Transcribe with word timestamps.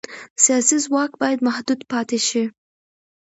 سیاسي 0.43 0.77
ځواک 0.85 1.11
باید 1.21 1.39
محدود 1.47 1.79
پاتې 1.91 2.19
شي 2.27 2.43